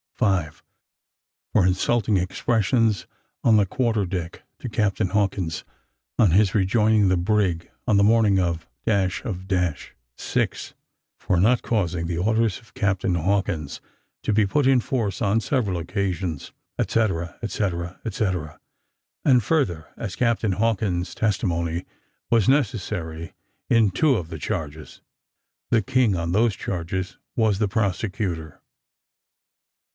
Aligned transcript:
5. 0.17 0.63
For 1.53 1.65
insulting 1.65 2.17
expressions 2.17 3.05
on 3.43 3.57
the 3.57 3.65
quarter 3.67 4.05
deck 4.05 4.43
to 4.59 4.69
Captain 4.69 5.09
Hawkins, 5.09 5.63
on 6.17 6.31
his 6.31 6.53
rejoining 6.55 7.07
the 7.09 7.17
brig 7.17 7.69
on 7.87 7.97
the 7.97 8.03
morning 8.03 8.39
of 8.39 8.67
the 8.85 9.21
of. 9.25 9.87
6. 10.17 10.73
For 11.17 11.39
not 11.39 11.61
causing 11.63 12.05
the 12.05 12.17
orders 12.19 12.59
of 12.59 12.73
Captain 12.75 13.15
Hawkins 13.15 13.79
to 14.23 14.31
be 14.33 14.45
put 14.45 14.65
in 14.67 14.79
force 14.79 15.21
on 15.23 15.39
several 15.39 15.77
occasions, 15.77 16.51
etcetera, 16.77 17.35
etcetera, 17.43 17.99
etc. 18.05 18.59
And 19.25 19.43
further, 19.43 19.87
as 19.97 20.15
Captain 20.15 20.53
Hawkins' 20.53 21.15
testimony 21.15 21.85
was 22.29 22.49
necessary 22.49 23.33
in 23.69 23.89
two 23.91 24.15
of 24.15 24.29
the 24.29 24.39
charges, 24.39 25.01
the 25.69 25.81
King, 25.83 26.15
on 26.15 26.31
those 26.31 26.55
charges, 26.55 27.17
was 27.35 27.57
the 27.59 27.67
prosecutor. 27.67 28.61